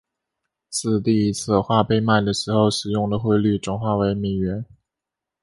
[0.67, 4.65] 自第一次画被卖的时候使用的汇率转换成美元。